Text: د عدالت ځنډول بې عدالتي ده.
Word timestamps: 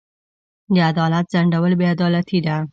د 0.73 0.75
عدالت 0.89 1.25
ځنډول 1.33 1.71
بې 1.79 1.87
عدالتي 1.95 2.39
ده. 2.45 2.55